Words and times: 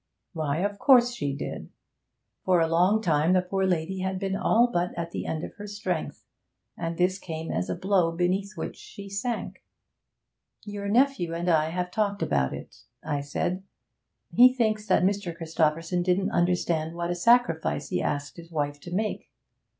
Why, 0.33 0.57
of 0.65 0.79
course 0.79 1.13
she 1.13 1.31
did. 1.35 1.69
For 2.43 2.59
a 2.59 2.67
long 2.67 3.03
time 3.03 3.33
the 3.33 3.41
poor 3.43 3.67
lady 3.67 3.99
had 3.99 4.17
been 4.17 4.35
all 4.35 4.65
but 4.65 4.97
at 4.97 5.11
the 5.11 5.27
end 5.27 5.43
of 5.43 5.53
her 5.57 5.67
strength, 5.67 6.25
and 6.75 6.97
this 6.97 7.19
came 7.19 7.51
as 7.51 7.69
a 7.69 7.75
blow 7.75 8.11
beneath 8.11 8.57
which 8.57 8.77
she 8.77 9.09
sank. 9.09 9.63
'Your 10.63 10.87
nephew 10.87 11.35
and 11.35 11.47
I 11.47 11.69
have 11.69 11.91
talked 11.91 12.23
about 12.23 12.51
it,' 12.51 12.81
I 13.03 13.21
said. 13.21 13.61
'He 14.33 14.51
thinks 14.51 14.87
that 14.87 15.03
Mr. 15.03 15.37
Christopherson 15.37 16.01
didn't 16.01 16.31
understand 16.31 16.95
what 16.95 17.11
a 17.11 17.15
sacrifice 17.15 17.89
he 17.89 18.01
asked 18.01 18.37
his 18.37 18.49
wife 18.51 18.79
to 18.79 18.91
make.' 18.91 19.29